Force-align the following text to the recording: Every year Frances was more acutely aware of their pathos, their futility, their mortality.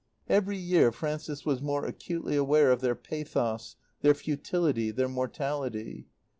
Every 0.27 0.57
year 0.57 0.91
Frances 0.91 1.45
was 1.45 1.61
more 1.61 1.85
acutely 1.85 2.35
aware 2.35 2.71
of 2.71 2.81
their 2.81 2.95
pathos, 2.95 3.75
their 4.01 4.15
futility, 4.15 4.89
their 4.89 5.07
mortality. 5.07 6.07